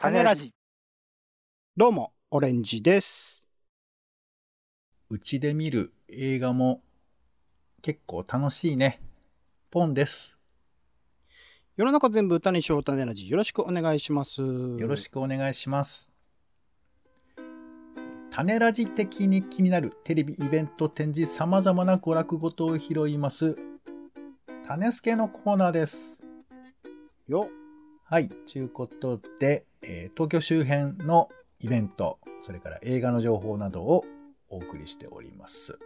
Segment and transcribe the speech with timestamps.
[0.00, 0.54] 種ラジ。
[1.76, 3.48] どうも、オレンジです。
[5.10, 6.82] うちで見る映画も
[7.82, 9.00] 結構楽しいね。
[9.72, 10.38] ポンです。
[11.74, 13.28] 世の中全部歌にしよう種ラジ。
[13.28, 14.40] よろしくお願いします。
[14.40, 15.14] よろしく。
[15.14, 16.12] くお願いします。
[18.30, 23.58] 種ラジ的に気になるテレビイベント展示様々な娯楽ごとを拾います。
[24.64, 26.22] 種助のコーナーです。
[27.26, 27.48] よ。
[28.04, 28.28] はい。
[28.28, 31.28] ということで、えー東京周辺の
[31.60, 34.04] イベント、それから映画の情報などを
[34.48, 35.78] お送りしております。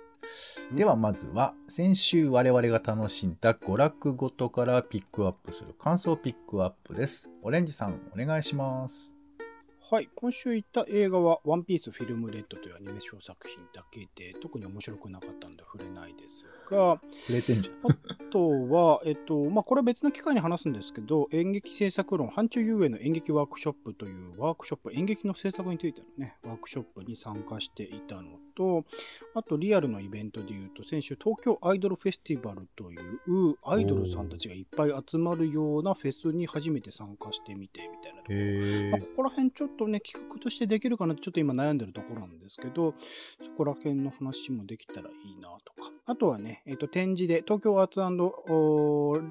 [0.75, 7.29] ではまずは先週我々が楽しんだ娯楽ごとからピックアップする感想ピックアップです。
[7.43, 9.13] オレンジさんお願いします。
[9.93, 10.09] はい。
[10.17, 17.93] 今週行った映画は、ワンピースフィルムレッドというアニメーション作品だけで、特に面白くなかったんで触れないですが、触れてんじゃん。
[17.93, 17.95] あ
[18.31, 28.85] とは、えっと、まあ、これは別の機会に話すんですけど、演劇制作論、範疇遊園の演劇ワークショップというワークショップ、演劇の制作についてのね、ワークショップに参加していたのと、
[29.35, 42.95] あとリアルのイベントで言うと、先週東京アイドルフェスティバルというアイドルさんたちがいっぱい集まるようなフェスに初めて参加してみてみたいなところへまあ、ここら辺ちょっとね、企画としてできるかなってちょっと今悩んでるところなんですけど、
[43.39, 45.91] そこら辺の話もできたらいいなとか。
[46.05, 48.01] あとはね、えっ、と、展示で東京アーツ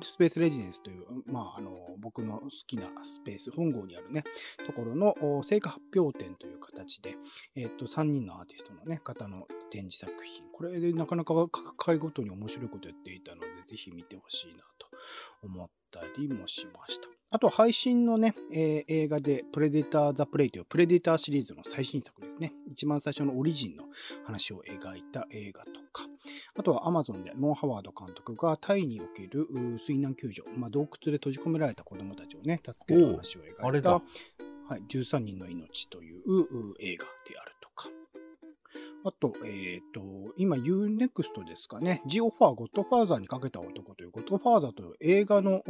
[0.09, 4.23] スペースレジデンスという、まあ、あの、僕の好きなスペース、本郷にあるね、
[4.65, 7.15] ところの成果発表展という形で、
[7.55, 10.45] えっ、と、3人のアーティストのね、方の展示作品。
[10.53, 14.87] これでなかなか各回ごとに面白いことやっていたので、ぜひ見てほしいなと
[15.43, 17.20] 思ったりもしました。
[17.33, 22.51] あと配信のね、えー映画でプレデター・ザ・プレイというプレデターシリーズの最新作ですね。
[22.69, 23.85] 一番最初のオリジンの
[24.25, 26.07] 話を描いた映画とか、
[26.57, 29.47] あとは Amazon でノン・ハワード監督がタイにおける
[29.79, 34.01] 水難救助、まあ、洞窟で閉じ込められた子供たちをね、助ける話を描いた、は
[34.77, 37.51] い、13人の命というう映画である。
[39.03, 40.01] あと、えっ、と、
[40.37, 45.61] 今 UNEXT ですかね、ジオファー、ゴッドファーザーにかけた男という、ゴッドファーザーという映画の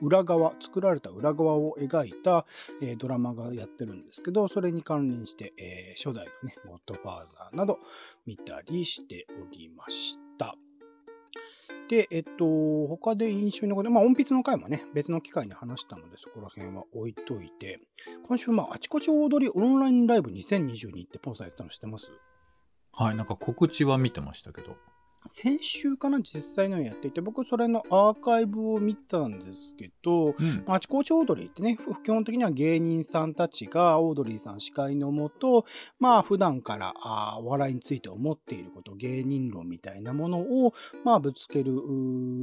[0.00, 2.46] 裏側、作られた裏側を描いた、
[2.80, 7.78] えードラマがやってるんですけど、それに関連して、えー初代のね、ゴッドファーザーなど
[8.26, 10.54] 見たりしておりました。
[11.88, 17.80] で、えっと、他で印象に残る、まあ、音筆の回もね、別の機会に話したので、そこら辺は置いといて、
[18.24, 22.10] 今週、まあ、あちこち踊りオンラインライブ2022ってポンさんやってたの知ってます？
[22.98, 24.76] はい、なんか告知は見てましたけど。
[25.28, 30.64] 先週かな実際のやっていて、僕それのアーカイブを見たんですけど、うん。
[30.66, 35.66] あちこちオードリーってね、ふ基本的には芸人さんたちがオードリーさん司会のもと、
[35.98, 40.72] まあ普段からあーお笑いについて思っていること、芸人論みたいなものを、
[41.04, 41.72] まあぶつける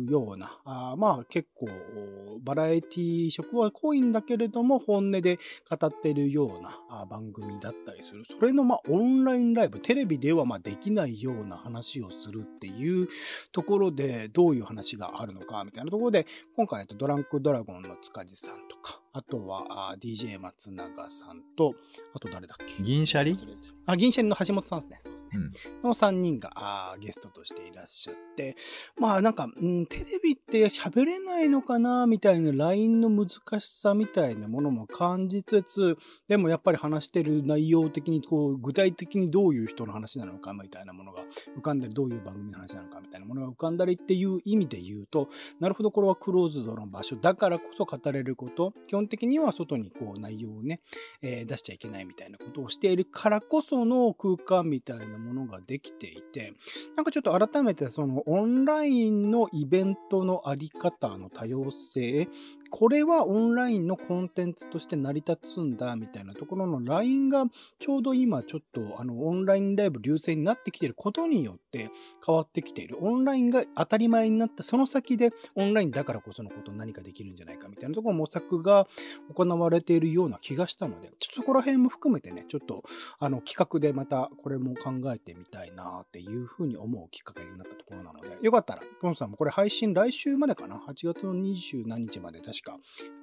[0.08, 8.24] ような、あーまあ結構おバラエティ色は濃いんだけれども、本音で語っているようなあー番組だったりする。
[8.26, 13.08] それのまあオンラインライブ、テレビではまあできないような話をするってていう
[13.52, 21.74] ところで、どういう話があるのかみたいなところで、今回、とドランクドラゴンの塚地さんとか、あとは DJ 松永さんと、
[22.14, 22.84] あと誰だっけ？
[22.84, 23.38] 銀シャリ？
[23.86, 24.98] あ、銀シャリの橋本さんですね。
[25.00, 25.30] そうですね。
[25.36, 25.88] うん。
[25.88, 28.58] の3人があーゲストとしていらっしゃって、
[29.00, 33.30] まあなんか、うん、テレビって喋れないのかなみたいな LINE の難
[33.62, 35.98] しさみたいなものも感じつつ、
[36.28, 41.22] でもやっぱり話してる内容的にこう具体的にどういう人の話なのかみたいなものが
[41.58, 45.30] 浮かんだり、どういう番組の話なのかみたいなものが浮かんだりっていう意味で言うと、
[45.62, 50.82] なるほどこれはクローズドの場所だからこそ語れること、基本本的には外にこう内容をね、
[51.22, 56.54] えー出しちゃいけないみたいなことをしているからこその空間みたいなものができていて、
[56.96, 62.28] なんかちょっと改めてそのオンラインのイベントのあり方の多様性、
[62.70, 67.46] これはオンラインのコンテンツとして成り立つんだみたいなところの LINE が
[67.80, 71.92] ちょうど今ちょっとあのオンラインライブ流星になってきていることによって
[72.26, 72.98] 変わってきている。
[73.00, 78.88] オンラインが当たり前になったその先でオンラインだからこそのこと何かできるんじゃないかみたいなところ模索が
[79.34, 82.84] 行われているような気がしたので、ちょっとそこら辺も含めてね、ちょっと
[83.20, 92.78] あの企画でまたこれも考えてみたいなっていうふうに思うきっかけになったところなので、よかったら、ポンさんもこれ配信来週までかな ?8 月の20何日まで確か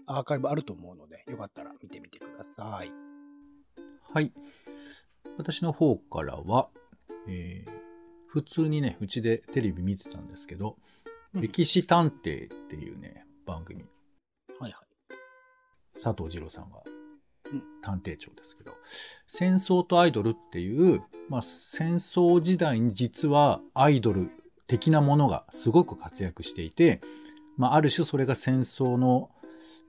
[0.06, 2.92] アーカイブあると思うので、よかったら見てみてください。
[4.12, 4.32] はい。
[5.38, 6.68] 私の方からは、
[7.28, 7.82] えー
[8.32, 10.78] 普通にね、うちでテレビ見てたんですけど、
[11.34, 13.84] うん歴史探偵っていうね、番組、
[14.58, 16.00] はいはい。
[16.02, 16.82] 佐藤二郎さんが
[17.52, 18.72] うん探偵長ですけど、
[19.26, 24.30] 戦争とアイドルっていう、まあ、戦争時代に実はアイドル
[24.66, 27.02] 的なものがすごく活躍していて、
[27.56, 29.30] まあ、ある種それが戦争の、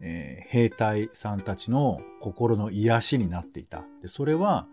[0.02, 3.84] えー兵隊さんたちの心の癒しになっていた。
[4.02, 4.68] でそれは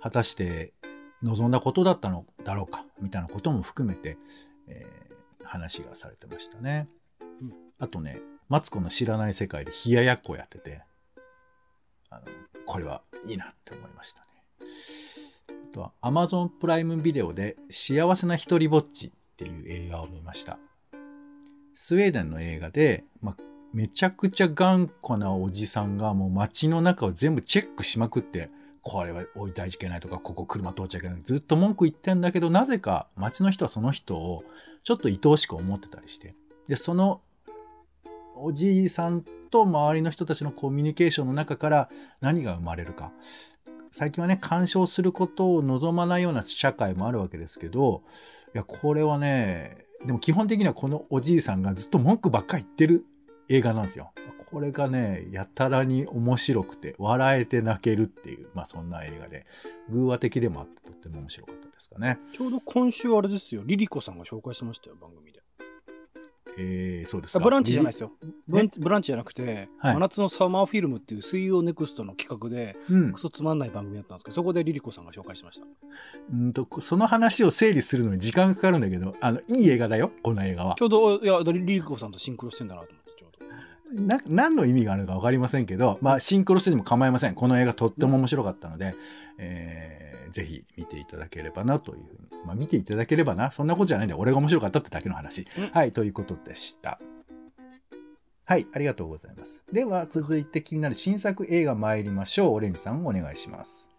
[0.00, 0.72] 果たして
[1.22, 4.18] 望んだことだったのだろうかみたいなことも含めて、
[4.66, 5.12] えー
[5.52, 6.88] 話がされてましたね。
[7.20, 10.82] うんあとね、マツコの知らない世界で冷ややっこをやってて、
[12.10, 12.22] あの、
[12.64, 14.26] これはいいなって思いましたね。
[15.50, 20.58] あとは Amazon プライムビデオで幸せな一人ぼっちっていう映画を見ました。
[21.74, 23.36] スウェーデンの映画で、まあ、
[23.72, 28.50] めちゃくちゃ頑固なおじさんがもう街の中を全部チェックしまくって、
[28.82, 31.20] これは置いてはいけないとか、ここ車通っちゃいけない。
[31.22, 34.44] ずっと文句言ってんだけど、なぜか街の人はその人を
[34.82, 36.34] ちょっと愛おしく思ってたりして。
[36.68, 37.20] で、その
[38.36, 41.90] おじいさんと周りの人たちのコミュニケーションの中から
[42.20, 43.12] 何が生まれるか。
[43.92, 48.02] 最近はね、干渉することを望まないような社会もあるわけですけど、
[48.54, 53.06] いや、これはね、でも基本的にはこのおじいさんがずっと文句ばっかり言ってる
[53.48, 54.12] 映画なんですよ。
[54.50, 59.46] これがね、やたらに面白くて、笑えて泣けるっていう、まあそんな映画で、
[59.88, 62.18] 偶話的でもあってとっても面白かったですかね。
[62.36, 65.31] ちょうど今週あれですよ、リリコさんが紹介しましたよ、番組。
[66.58, 67.40] えー、そうですか。
[67.40, 68.02] あブランチじゃないですよ。
[68.02, 68.12] よ。
[68.48, 73.20] ブランチブランチじゃなくて、はい真夏のサマーフィルムっていう水曜ネクストの企画で、うんク。
[73.20, 75.66] ソつまんない番組だったんですけど、そこでリリコさんが紹介してました。
[76.32, 80.82] うんと、その話を整理するのに時間がかかるんだけど、あの、いい映画だよ、この映画はち。
[80.82, 83.01] ょうど、いや、リリコさんとシンクロしてんだなと思って。
[83.92, 87.34] な何の意味があるのか分かりませんけど、まあ、シンクロしてても構いません。
[87.34, 88.94] この映画とっても面白かったので、
[89.38, 90.02] えー
[90.32, 92.44] ぜひ見ていただければなというふうに。
[92.44, 93.52] まあ、見ていただければな。
[93.52, 95.46] そんなことじゃないんで、俺が面白かったってだけの話。
[95.56, 96.98] うんはい、ということでした。
[98.44, 99.62] はい、ありがとうございます。
[99.70, 102.54] では、続いて気になる新作映画参りましょう。
[102.54, 103.91] オレンジさん、お願いします。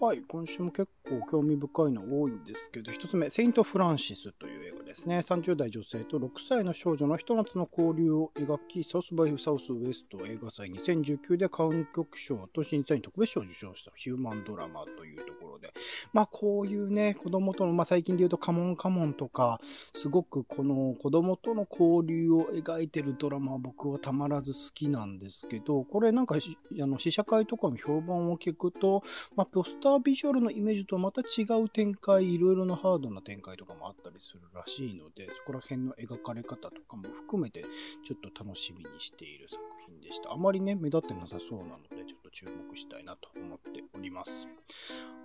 [0.00, 5.18] はい、今週も結構興味深いの多いんですけど、一つ目、セイント・フランシスという映画ですね。
[5.18, 15.70] 30代女性と6歳の少女のひと夏の交流を描き、サウスバイ・サウスウエスト映画祭2019で監督賞と審査員特別賞を受賞したヒューマンドラマというところで、
[16.14, 29.02] まあこういうね、子供との、まあ最近で言うとカモンカモンとか、すごくこの子供との交流を描いてるドラマは僕はたまらず好きなんですけど、これなんかあの試写会とかの評判を聞くと、
[29.36, 37.64] まあ、ポスタービジュアルのイメージとはまた違う展開、いろいろなハードな展開とかもあったりするらしいので、そこら辺の描かれ方とかも含めて、
[38.04, 40.32] ちょっと楽しみにしている作品でした。
[40.32, 44.48] あまりね、目立ってなさそうなので、ちょっと注目したいなと思っております。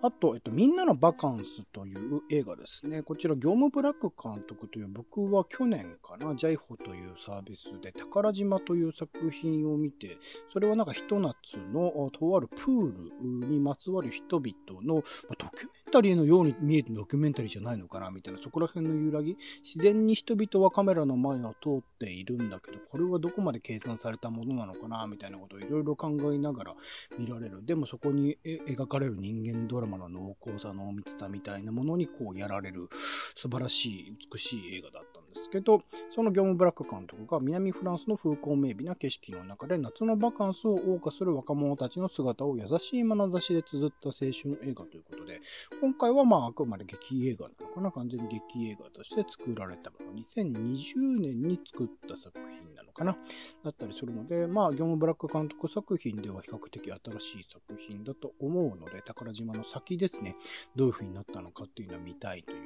[0.02, 3.02] あと、えっと、みんなのバカンスという映画ですね。
[3.04, 10.18] こちら、業務ブラック監督という、僕は去年かな、ジャイホというサービスで、宝島という作品を見て、
[10.54, 26.76] それはなんかひと夏のとあるプールにまつわる人々の、まドキュメンタリーのように見えてドキュメンタリーじゃないのかなみたいな、そこら辺の揺らぎ、自然に人々はカメラの前を通っているんだけど、これはどこまで計算されたものなのかなみたいなことをいろいろ考えながら
[27.18, 27.66] 見られる。
[27.66, 32.90] でもそこに描かれる人間ドラマの濃厚さ、濃密さみたいなものにこうやられる。
[33.36, 45.42] 素晴らしい、美しい映画だったんですけど、その業務ブラック監督が南フランスの風光明媚な景色の中で夏のバカンスを謳歌する若者たちの姿を優しい眼差しで綴った青春映画ということで、
[45.82, 50.14] 今回はまああくまで劇映画なのかな完全に劇映画として作られたもの。
[50.16, 53.18] 2020年に作った作品なのかな
[53.64, 60.36] だったりするので、まあ業務ブラック監督作品では比較的新しい作品だと思うので、宝島の先ですね、
[60.76, 62.60] どういう風になったのかっていうのを見たいという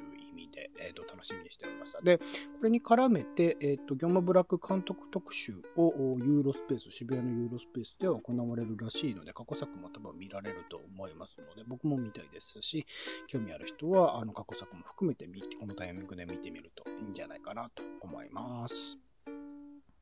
[0.60, 2.02] で、えーと楽しみにしておりました。
[2.02, 2.24] で、こ
[2.64, 12.86] れに絡めて、えっ、と、業務ブラック監督特集をユーロスペース、渋谷のユーロスペースでは行われるらしいので、過去作も多分見られると思いますので、僕も見たいですし、
[13.28, 18.98] 興味ある人は、あの、過去作も含めて見、このタイミングで見てみるといいんじゃないかなと思います。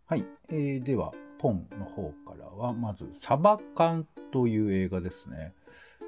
[0.06, 5.54] はい、えーではポンの方からはまず「サバカン」という映画ですね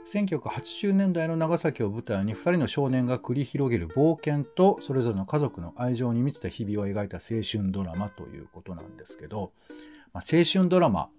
[0.10, 9.52] 1980年代の長崎を舞台に2人の少年が繰り広げる冒険とそれぞれの家族の愛情に満ちた日々を描いた青春ドラマということなんですけど、
[10.12, 11.10] まあ、青春ドラマ、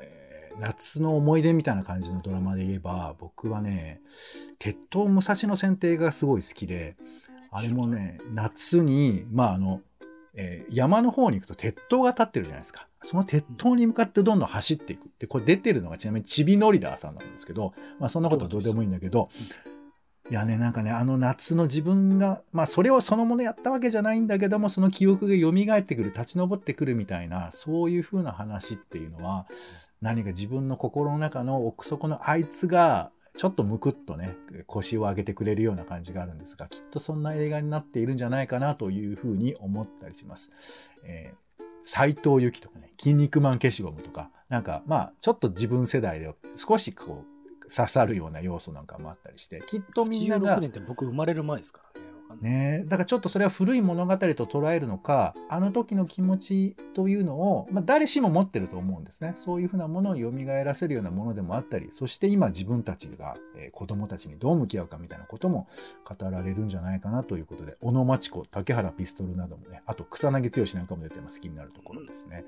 [0.00, 4.02] えー夏の思い出みたいな感じのドラマで言えば僕はね
[4.58, 6.96] 鉄塔武蔵野線って映画がすごい好きで
[7.50, 9.80] あれもね夏にまああの
[10.34, 12.86] えー山の方に行くと鉄塔が立ってるじゃないですか。
[13.02, 15.10] その鉄塔に向かってどんどん走っていく。
[15.18, 19.28] で、これ出てるのがちなみにちびのりださんなんですけど、まあそんなことはどうでもいいんだけど、
[20.30, 29.46] いやね、なんかね、あの夏の自分が、まあそれをそのものやったわけじゃないんだけども、その記憶が蘇ってくる、立ち上ってくるみたいな、そういう風な話っていうのは、
[30.00, 40.52] 何か自分の心の中の奥底のあいつが、ちょっとむくっとね、腰を上げてくれるような感じがあるんですが、きっとそんな映画になっているんじゃないかなというふうに思ったりします。
[41.04, 41.41] えー
[41.82, 47.32] 斎藤由貴とかね、筋肉マン消しゴムとか、なんかまあ、ちょっと自分世代で少しこう、
[47.74, 52.06] 刺さるような要素なんかもあったりして、きっとみんなが86、年って僕生まれる前ですからね。
[52.40, 59.32] ね、だからちょっとそれは古い物語と捉えるのかあの時の気持ちというのを、まあ、誰しも持ってると思うんですね。
[59.36, 60.32] そういうふうなものを蘇
[60.64, 65.66] らせるようなものでもあったりそして今自分たちが、えー子供たちにどう向き合うかみたいなことも
[66.04, 71.40] 語られるんじゃないかなということで小野真知子竹原ピストルなどもねあと草薙剛なんかも出てます。
[71.42, 72.44] 気になるところですね。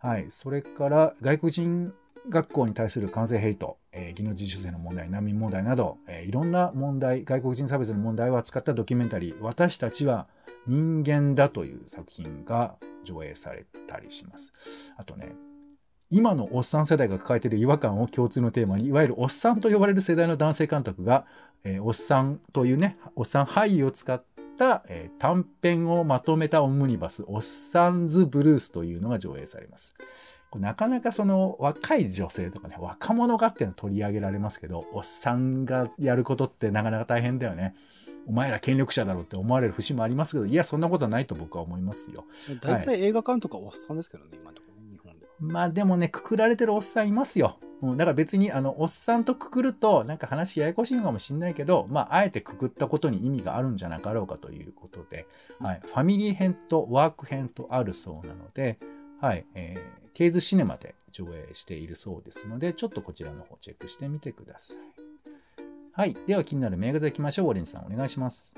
[0.00, 1.92] はい、それから外国人
[2.28, 10.28] 学校に対する感染ヘイト、えー技能実習生の問題、難民問題など、えーいろんな問題、外国人差別の問題を扱ったドキュメンタリー、私たちは
[10.66, 14.52] 人間だという作品が上映されたりします。
[14.96, 15.34] あとね、
[16.10, 21.26] 今のおっさん世代が抱えている違和感を共通のテーマに、いわゆるおっさんと呼ばれる世代の男性監督が、
[21.64, 24.22] えーおっさんというね、おっさん俳優を使っ
[24.56, 29.94] た、え短編をまとめたオムニバス、おっさんズ・ブルースというのが上映されます。
[30.56, 37.74] なかなかその若い女性とかね、若者がっていうのは取り上げられますけど、おっさんがやることってなかなか大変だよね。
[38.26, 42.24] お前ら権力者だろうって思われる節もありますけど、いや、そんなことはないと僕は思いますよ。
[42.60, 45.32] 大体映画監督はおっさんですけどね、今のところね、日本では。
[45.38, 47.58] まあでもね、くくられてるおっさんいますよ。
[47.80, 55.26] うん、だから別に、あの、おっさんとくくると、なんか話ややこしいのかもしれないけど、まあ、あえてくくったことに意味があるんじゃなかろうかということで、
[55.60, 58.78] はい、ファミリー編とワーク編とあるそうなので、
[59.20, 64.78] はい、えー、ケイズシネマで上映しているそうですので、ちょっとこちらの方チェックしてみてください。
[65.92, 67.46] はい、では気になる名画座行きましょう。
[67.50, 68.56] オレンジさん、お願いします。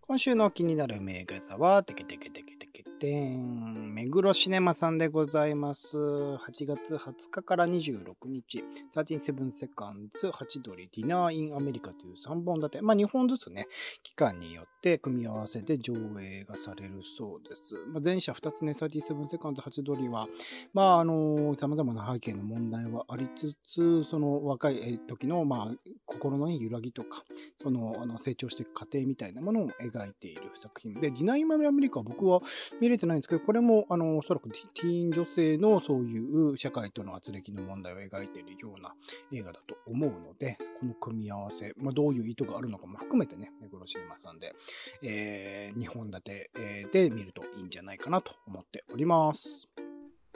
[0.00, 5.96] 今週の気になる名画座は、テケテケテケテケテン、目黒シネマさんでございます。
[5.96, 8.62] 8月20日から26日、
[8.94, 13.66] 137セカンズ、ハチドリ、ディナーインアメリカという3本立て、まあ2本ずつね、
[14.02, 17.76] 期間によって組み合わせて上映がされるそうです。
[17.88, 20.26] まあ、前者2つね、37セカンズ、ハチドリは、
[20.74, 27.24] まああの、様々な背景の問題はありつつ、その若い時の、まあ、心の揺らぎとか、
[27.56, 32.42] そのあの成長していく過程みたいなものを描いている作品で、ディナインアメリカは僕は
[32.82, 38.92] 見れてないんですけど、これもあのおそらくティーン女性のそういう社会との圧力の問題を描いているような
[39.32, 44.54] 映画だと思うので、この組み合わせ、まあ、どういう意図があるのかも含めてね、目黒シネマさんで、
[45.02, 46.50] え2本立て
[46.92, 49.68] で見るといいんじゃないかなと思っております。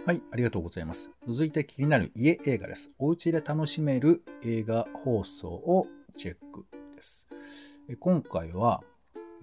[0.06, 1.10] はい、ありがとうございます。
[1.26, 2.88] 続いて気になる家映画です。
[2.98, 7.26] お家で楽しめる映画放送をチェックです。
[7.98, 8.82] 今回は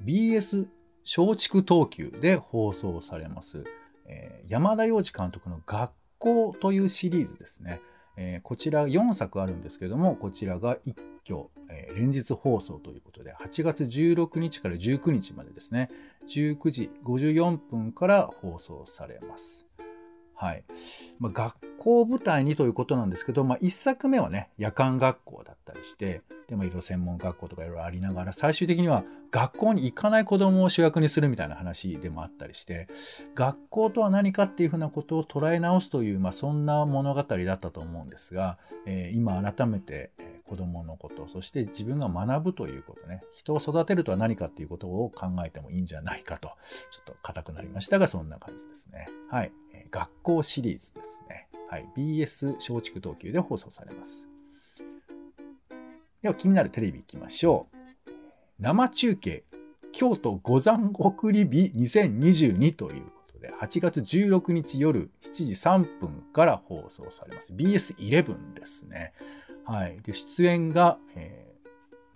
[0.03, 0.67] BS
[1.05, 3.63] 松竹東急で放送されます、
[4.05, 7.81] えー山田洋次監督の学校というシリーズですね。
[8.15, 10.95] えーこちら4作あるんですけども、こちらが一
[11.27, 15.89] 挙、えー連日放送ということで、8月16日から19日までですね、
[16.27, 19.64] 19時54分から放送されます。
[20.35, 20.63] はい。
[21.19, 32.87] まあ、学校舞台にということなんですけど、まあ、1作目はね、夜間学校だったりして、で、まあ、いろいろ専門学校とかいろいろありながら、最終的には学校に行かない子供を主役にするみたいな話でもあったりして、
[33.33, 46.49] 学校とは何かっていうふうなことを捉え直すという、まあ、そんな物語だったと思うんですが、えー今改めて、えー子供のこと、そして自分が学ぶということね、人を育てるとは何かっていうことを考えてもいいんじゃないかと、
[46.91, 49.07] ちょっと硬くなりましたが、そんな感じですね。
[49.29, 49.51] はい。
[49.91, 51.47] 学校シリーズですね。
[51.69, 51.87] はい。
[51.95, 54.29] BS 松竹東急で放送されます。
[56.21, 57.67] では気になるテレビいきましょ
[58.07, 58.11] う。
[58.59, 59.43] 生中継、
[59.91, 67.53] 京都五山送り日2022ということで、8月16日夜7時3分から放送されます。
[67.53, 69.13] BS11 ですね。
[69.65, 69.99] はい。
[70.01, 71.45] で、出演が、えー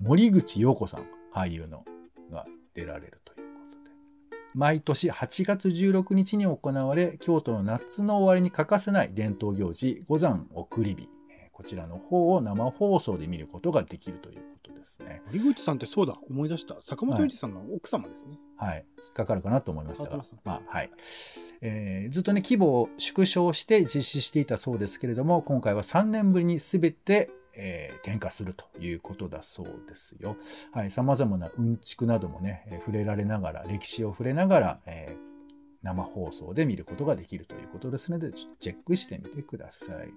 [0.01, 1.01] 森口瑤子さん、
[1.33, 1.83] 俳優の、
[2.31, 3.28] が出られると。
[4.55, 11.09] 毎年8月16日に行われ、京都の夏の終わりに欠かせない伝統行事、五山送り日。
[11.29, 15.21] えーこちらの方を生放送で見ることができるということですね。
[15.25, 16.77] 森口さんってそうだ、思い出した。
[16.81, 18.39] 坂本龍一さんの奥様ですね。
[18.55, 18.85] はい。
[19.03, 20.89] 引っかかるかなと思いましたがまあ、はい。
[21.59, 30.37] えーずっとね、規模を縮小して実施していたそうですけれども、今回は3年ぶりに全て、えー転化するということだそうですよ。
[30.71, 30.89] はい。
[30.91, 35.29] 様々なうんちくなどもね、えー触れられながら、歴史を触れながら、えー
[35.81, 40.11] 生放送で見ることができるということですので、チェックしてみてください。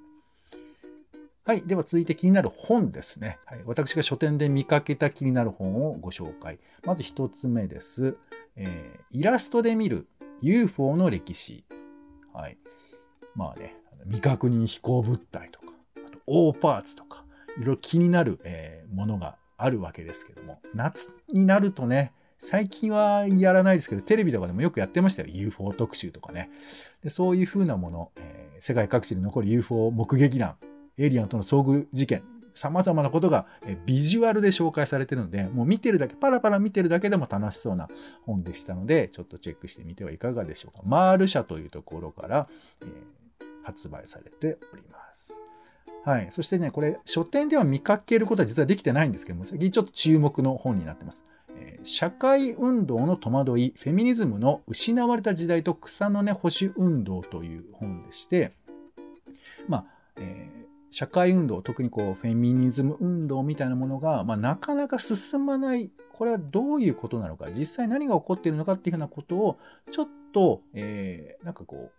[1.45, 1.63] はい。
[1.63, 3.39] では続いて気になる本ですね。
[3.47, 6.59] はい、私が書店で見かけた気になる本をご紹介。
[6.85, 8.17] まず一つ目です。
[8.57, 10.09] えーイラストで見る
[10.41, 11.65] UFO の歴史。
[12.33, 12.59] はい。
[13.35, 15.72] まあね、未確認飛行物体とか、
[16.27, 17.25] 大パーツとか、
[17.57, 25.29] いろいろ気になる、えーものがあるわけですけども、夏になるとね、最近はやらないですけど、テレビとかでもよくやってましたよ。
[25.31, 26.51] UFO 特集とかね。
[27.03, 30.57] でそういう風なもの、えー、世界各地に残る UFO 目撃談、
[30.99, 32.23] エイリアンとの遭遇事件、
[32.55, 33.47] 様々なことが
[33.87, 37.89] ビジュアルで紹介されてるので、もう見てるだけ、パラパラ見てるだけでも楽しそうな
[38.27, 40.83] 本でしたので、ちょっとチェックしてみてはいかがでしょうか。
[40.85, 42.49] マール社というところから、
[42.83, 45.39] えー、発売されております。
[46.05, 46.27] はい。
[46.31, 51.25] そしてね、これ、書店では見かけることは実はできてないんですけども、最近ちょっと注目の本になってます。
[51.55, 58.53] えー、社会運動の戸惑い、フェミニズムの失われた時代と草の根保守運動という本でして、
[59.69, 59.85] まあ、
[60.17, 69.59] えー社会運動、特にこうフェミニズム運動みたいなものが、まあ、なかなか進まない、これはどういうことなのか、実際何が起こっているのかっていうふうなことを、
[69.91, 71.93] ちょっと、えー、なんかこう、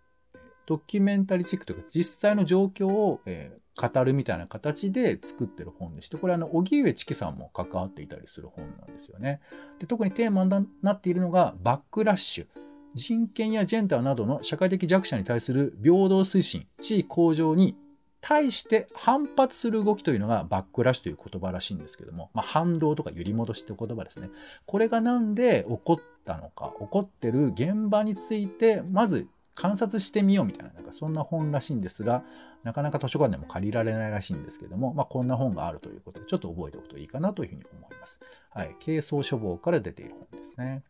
[0.66, 9.40] ドキュメンタリーチックというか、実際の状況を、えー、語るみたいな形で作ってる本でして、これあの、荻上チキさんも関わっていたりする本なんですよね。
[9.78, 12.46] で特にテーマになっているのが、バックラッシュ。
[12.94, 17.76] 人権やジェンダーなどの社会的弱者に対する平等推進、地位向上に
[18.20, 24.30] 対して反発する動きというのがバックラッシュという言葉らしいんですけども、まあ、反動とか揺り戻しって言葉ですね。
[24.64, 32.24] これがなんで起こったのか、起こってる現場について、まず観察してみようみたいな、なんかそんな本らしいんですが、
[32.62, 38.20] なかなか図書館でも借りられないらしいんですけども、まあ、こんな本があるということで、ちょっと覚えておくといいかなというふうに思います。
[38.50, 38.74] はい。
[38.84, 40.82] 軽装書房から出ている本ですね。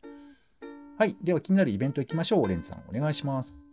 [0.98, 1.16] はい。
[1.22, 2.42] では気になるイベント行きましょう。
[2.42, 3.63] オレンジさん、お願いします。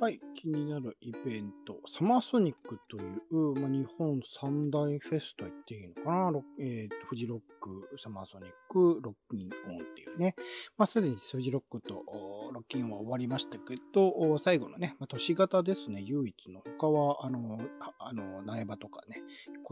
[0.00, 3.00] はい、気になるイベント、サマーソニックとい
[3.32, 10.36] う、まあ、日本三大フェスと言っていいのかな、えーと、フジロック、サマーソニック、ロッキンオンっていうね、
[10.76, 12.04] まあ、すでにフジロックと
[12.52, 17.58] ロッキンオンは終わりましたけど、最後のね、まあ、都市型ですね、唯一の、他は、あの、
[17.98, 19.20] あの苗場とかね、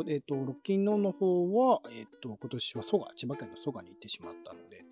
[0.09, 4.85] え、ー、と、ロッキンオンの方は、えっ、ー、と、今年は蘇我、千葉県の蘇我に行ってしまったので、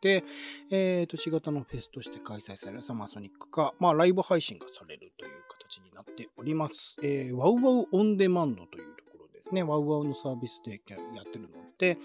[0.00, 0.24] で、
[0.70, 6.96] えー、都市型のフェスとして開催されるサマーソニックが、まあ、ライブ配信がされるという形になっております。
[7.02, 9.62] えー、ワウワウオンデマンドというところですね。
[9.62, 11.98] ワウワウのサービスでやってるので、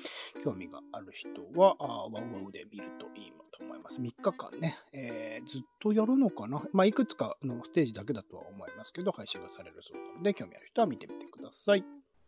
[0.44, 1.30] 興味がある人
[1.60, 4.00] は、あワウワウで見るといいと思います。
[4.00, 6.62] 3日間ね、えー、ずっとやるのかな？
[6.74, 11.84] まあ、いくつかのステージだけだとは思いますけど、配信がされるそうなので、興味ある人は見てみてください。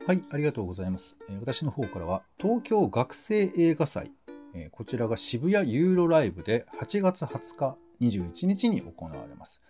[0.07, 1.17] はい、ありがとうございます。
[1.39, 4.11] 私の方からは、東京学生映画祭
[4.53, 9.61] えこちらが渋谷ユーロライブで8月20日21日に行われます。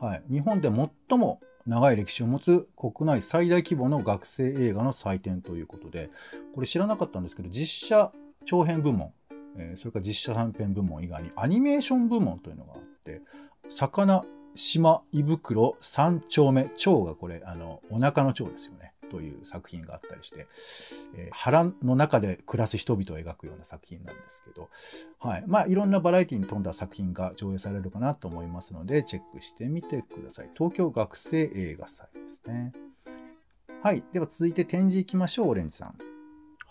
[0.00, 6.10] はい、日本で最も長い歴史を持つ国内最大規模の学生映画の祭典ということで、
[6.54, 8.12] これ知らなかったんですけど、実写
[8.44, 9.12] 長編部門、
[9.56, 13.22] えそれから実写短編部門以外にアニメーション部門というのがあって、
[13.68, 18.93] 魚、島、胃袋、三丁目、蝶がこれ、あの、お腹の蝶ですよね。
[19.10, 20.46] という作品があったりして、
[21.14, 24.68] えー、腹の中で暮らす人々を描くような作品なんですけど、
[25.20, 25.44] はい。
[25.46, 30.50] まあ、いろんなバラエティに富んだ作品が上映されるかなと思いますので、チェックしてみてください。
[30.56, 32.72] 東京学生映画祭ですね。
[33.82, 34.02] はい。
[34.12, 36.13] では続いて展示いきましょう、オレンジさん。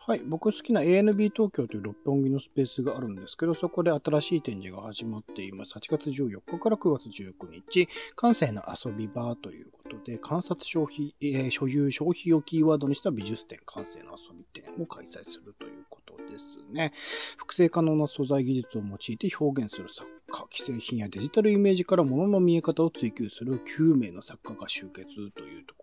[0.06, 0.22] はい。
[0.26, 5.76] 僕好きな ANB 東京という六本木のスペースがあるんですけど、そこで新しい展示が始まっています。
[5.76, 7.88] 8月14日から9月19日、
[8.18, 16.92] 感性の遊び場ということで、観察消費、えー、所有消費をキーワードにした美術展、感性の遊び展を開催するということですね。
[17.38, 25.83] 複製可能な素材技術を用いて表現する作家、既製品やデジタルイメージから物の見え方を追求する9名の作家が集結というとこ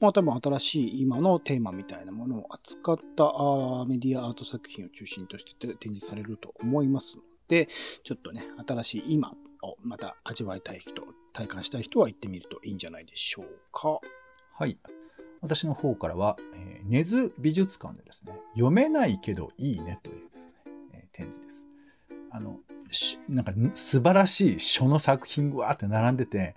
[0.00, 3.24] まあ多分新しい今のテーマみたいなものを扱った
[3.86, 7.68] メディアアート作品を中心として展示されると思いますので、
[8.02, 9.32] ちょっとね、新しい今
[9.62, 14.00] をまた味わいたい人、体感したい人は行ってみるといいんじゃないでしょうか。
[14.54, 14.78] はい。
[15.40, 20.54] 私の方からは、えー、根津美術館でですね、読めないけどいいねというですね、
[20.92, 21.66] えー、展示です。
[22.30, 22.58] あの、
[23.28, 26.54] なんか素晴らしい書の作品わーって並んでて、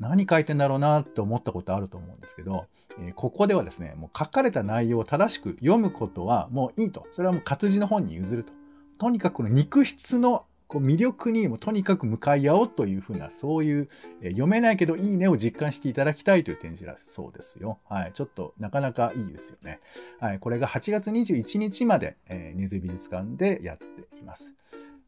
[0.00, 2.66] 何書いてんだろうなって思ったことあると思うんですけど、
[3.00, 7.06] えー、ここではですね、もう書かれた内容を正しく読むことはもういいと。
[7.12, 8.52] それはもう活字の本に譲ると。
[8.98, 13.88] とにかくこの肉質のこう魅力にもとにかく向かい合おうというふうな、そういう、
[14.20, 17.78] えー、読めないけどいいねを実感していただきたいという展示だそうですよ。
[17.88, 18.12] はい。
[18.12, 19.80] ちょっとなかなかいいですよね。
[20.18, 20.38] はい。
[20.40, 23.84] これが8月21日まで、えー、根津美術館でやって
[24.18, 24.54] います。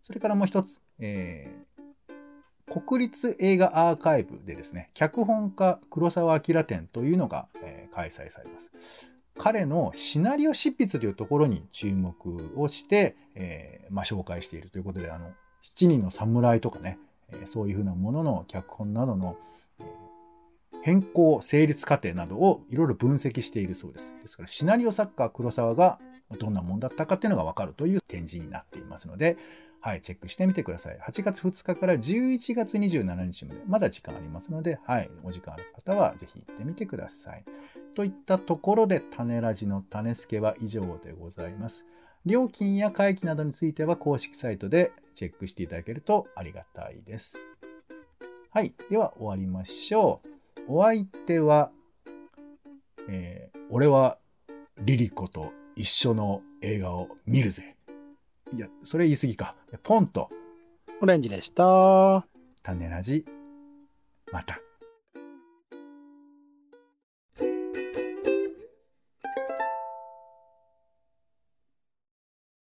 [0.03, 1.68] それからもう一つ、えー、
[2.69, 8.71] 国立映画アーカイブでですね、脚本家黒澤明展というのが、えー、開催されます。
[9.37, 15.31] 彼のシナリオ執筆というところに注目をして、えーまあ、紹介しているということで、あの、
[15.63, 16.99] 七人の侍とかね、
[17.33, 19.37] え、そういうふうなものの脚本などの、
[20.83, 24.15] 変更、成立過程などをいろいろ分析しているそうです。
[24.21, 25.99] ですから、シナリオ作家黒沢が
[26.39, 29.37] どんなもんだったかっていうのがわかるという展示になっていますので、
[29.81, 30.99] はい、チェックしてみてください。
[30.99, 37.45] 8月2日から11月27日まで、まだ時間ありますので、はい、お時間ある方はぜひ行ってみてください。
[37.95, 41.87] といったところで、種ラジの種付けは以上でございます。
[42.27, 47.39] 料金や会期などについては公式サイトでチェックしていただけるとありがたいです。
[48.51, 48.75] はい。
[48.91, 50.21] では終わりましょ
[50.69, 50.79] う。
[50.79, 51.71] お相手は、
[53.09, 54.17] えー俺は
[54.79, 57.78] リリコと一緒の映画を見るぜ。
[58.55, 59.55] いや、それ言い過ぎか。
[59.83, 60.31] ポンと
[61.01, 62.27] オレンジでした。
[62.63, 63.25] 種ラジ、
[64.33, 64.61] また。